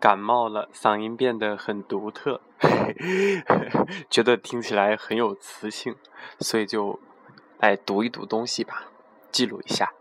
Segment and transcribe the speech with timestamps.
[0.00, 2.40] 感冒了，嗓音变得很独特，
[4.08, 5.94] 觉得听起来很有磁性，
[6.40, 6.98] 所以就
[7.58, 8.84] 来读一读东西吧，
[9.30, 9.92] 记录一下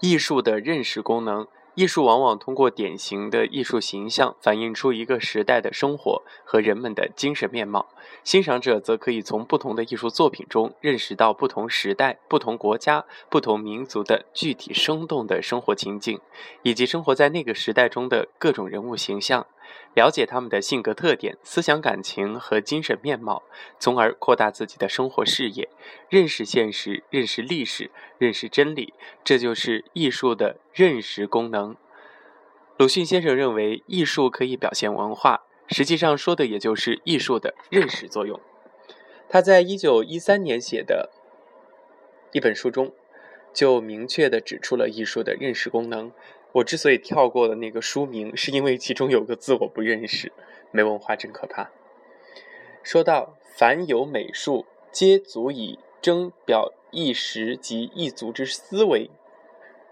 [0.00, 1.48] 艺术的认识功能。
[1.74, 7.86] 艺术往往通过典型的艺术形象反映出一个时代的生活和人们的精神面貌。
[8.24, 16.20] 欣赏者则可以从不同的艺术作品中认识到不同时代、不同国家、不同民族的具体生动的生活情景，
[16.62, 19.46] 以及生活在那个时代中的各种人物形象。
[19.94, 23.42] 了解他们的性格特点、思想感情和精神面貌，
[23.78, 25.68] 从而扩大自己的生活视野，
[26.08, 28.94] 认识现实、认识历史、认识真理。
[29.24, 31.76] 这就是艺术的认识功能。
[32.76, 38.40] 鲁迅先生认为，艺术可以表现文化，实际上说的也就是艺术的认识作用。
[39.28, 41.10] 他在一九一三年写的
[42.32, 42.92] 一本书中，
[43.52, 46.12] 就明确地指出了艺术的认识功能。
[46.52, 50.32] 我之所以跳过了那个书名，是因为其中有个字我不认识。
[50.72, 51.70] 没文化真可怕。
[52.82, 59.10] 说到凡有美术，皆足以征表一时及一族之思维。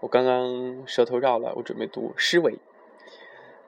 [0.01, 2.57] 我刚刚舌头绕了，我准备读诗维。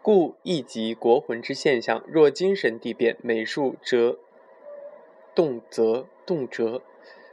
[0.02, 2.04] 故亦即国魂之现象。
[2.08, 4.18] 若精神地变，美术则
[5.36, 6.82] 动则动辄，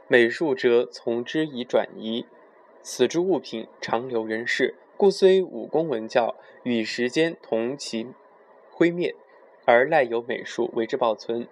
[0.07, 2.25] 美术则从之以转移。
[2.81, 4.75] 此诸物品长留人世。
[4.97, 8.07] 故虽武功文教与时间同其
[8.69, 9.15] 灰灭，
[9.65, 11.47] 而赖有美术为之保存。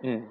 [0.00, 0.26] 嗯，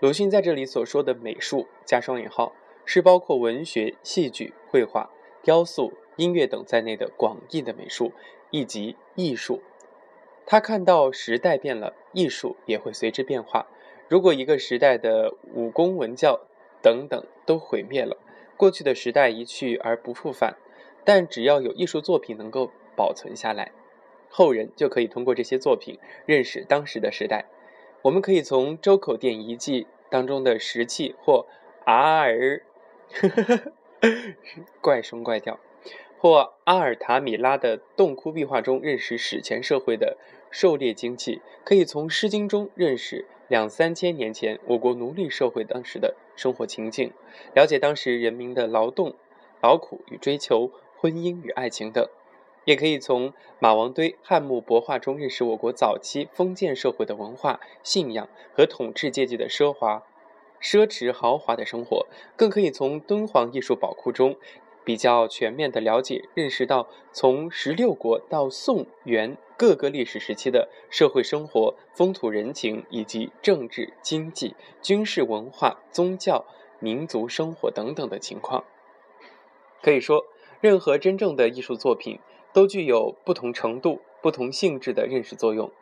[0.00, 2.52] 鲁迅在这里所说的美术加双引号，
[2.84, 5.10] 是包括文学、戏剧、绘画、
[5.42, 8.12] 雕塑、音乐等在内的广义的美术，
[8.50, 9.62] 以及艺术。
[10.44, 13.66] 他看到时代变了，艺术也会随之变化。
[14.08, 16.42] 如果一个时代的武功文教
[16.82, 18.18] 等等都毁灭了，
[18.62, 20.56] 过去的时代一去而不复返。
[21.04, 23.72] 但只要有艺术作品能够保存下来，
[24.28, 27.46] 后人就可以通过这些作品认识当时的时代。
[28.02, 31.46] 我们可以从周口店遗迹当中的石器或
[31.86, 32.62] 阿尔
[34.80, 35.58] 怪声怪调，
[36.16, 40.16] 或阿尔塔米拉的洞窟壁画中认识史前社会的
[40.52, 47.12] 狩猎经济；可以从《诗经》中认识两三千年前我国奴隶社会当时的生活情境，
[47.54, 49.14] 了解当时人民的劳动、
[49.60, 50.70] 劳苦与追求。
[50.96, 52.08] 婚姻与爱情等，
[52.64, 60.02] 也可以从马王堆汉墓帛画中认识我国早期封建社会的文化、信仰和统治阶级的奢华、
[60.62, 62.06] 奢侈豪华的生活。
[62.36, 64.36] 更可以从敦煌艺术宝库中
[64.84, 76.44] 比较全面的了解、认识到从十六国到宋元各个历史时期的社会生活、风土人情以及政治、经济、军事、文化、宗教、
[76.78, 78.64] 民族生活等等的情况。
[79.80, 80.26] 可以说。
[80.62, 82.20] 任何真正的艺术作品
[82.52, 85.72] 都具有不同程度、不同性质的认识作用。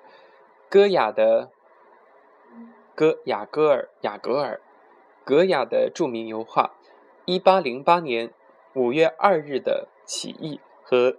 [0.71, 1.51] 戈雅的
[2.95, 4.63] 戈雅戈尔雅戈尔
[5.23, 6.77] 戈雅的著名油画
[7.27, 8.33] 《一八零八年
[8.75, 11.13] 五月二日的起义》和《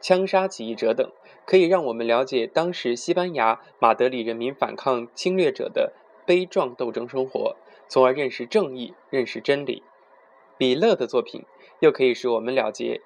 [0.00, 1.10] 枪杀起义者》等，
[1.46, 5.92] 可以让我们了解当时西班牙马德里人民反抗侵略者的
[6.26, 7.56] 悲壮斗争生活，
[7.88, 9.82] 从而认识正义、认识真理。
[10.58, 11.44] 比勒的作品。
[11.80, 13.00] 又可以使我们了解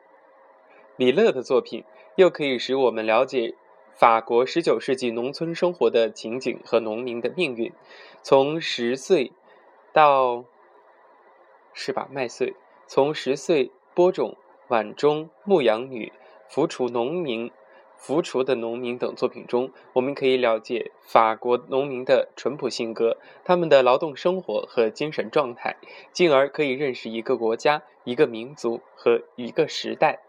[0.97, 1.83] 米勒的作品，
[2.17, 3.55] 又可以使我们了解
[3.95, 7.73] 法国十九世纪农村生活的情景和农民的命运。
[8.23, 9.33] 从十岁
[9.95, 10.45] 到
[11.73, 12.07] 是吧？
[12.13, 12.55] 麦穗，
[12.87, 14.37] 从十岁播种、
[14.69, 16.13] 晚钟、牧羊女、
[16.49, 17.51] 扶除农民。
[17.99, 25.77] 浮锄的农民等作品中，我们可以了解法国农民的淳朴性格、他们的劳动生活和精神状态，
[26.13, 30.21] 进而可以认识一个国家、一个民族和一个时代。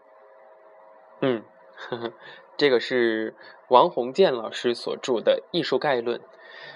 [1.20, 1.44] 嗯，
[1.76, 2.12] 呵呵，
[2.58, 3.34] 这个是
[3.68, 6.18] 王鸿渐老师所著的《艺术概论》。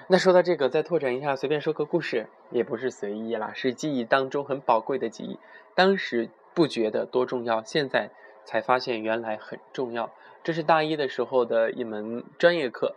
[0.07, 5.41] 那说到这个，再拓展一下，随便说个故事，也不是随意啦，是记忆当中很宝贵的记忆。
[5.75, 8.11] 当时不觉得多重要，现在
[8.45, 10.11] 才发现原来很重要。
[10.45, 12.95] 这是大一的时候的一门专业课。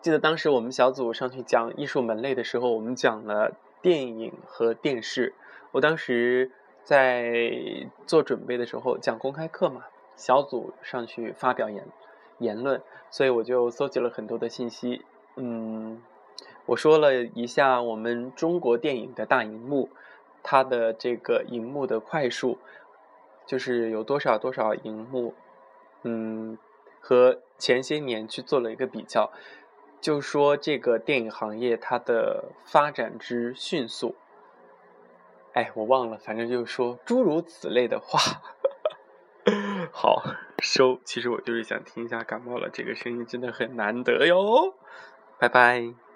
[0.00, 5.34] 记得当时我们小组上去讲艺术门类的时候，我们讲了电影和电视。
[5.72, 6.52] 我当时
[6.84, 9.86] 在做准备的时候讲公开课嘛，
[10.18, 11.86] 小组上去发表言
[12.38, 15.04] 言论，所以我就搜集了很多的信息。
[15.36, 16.02] 嗯，
[16.66, 19.88] 我说了一下我们中国电影的大荧幕，
[20.42, 22.58] 它的这个荧幕的块数，
[23.46, 25.34] 就是有多少多少荧幕。
[26.02, 26.58] 嗯，
[27.00, 29.30] 和前些年去做了一个比较，
[30.00, 34.16] 就说这个电影行业它的发展之迅速，
[35.52, 38.42] 哎，我忘了，反正就是说诸如此类的话。
[39.92, 40.22] 好，
[40.62, 41.00] 收。
[41.04, 44.74] 其实我就是想听一下感冒了，这个声音真的很难得哟。
[45.38, 46.07] 拜拜。